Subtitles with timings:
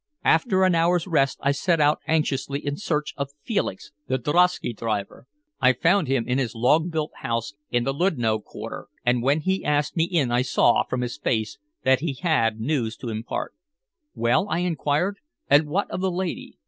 [0.23, 5.27] After an hour's rest I set out anxiously in search of Felix, the drosky driver.
[5.61, 9.63] I found him in his log built house in the Ludno quarter, and when he
[9.63, 13.53] asked me in I saw, from his face, that he had news to impart.
[14.15, 15.17] "Well?" I inquired.
[15.47, 16.57] "And what of the lady?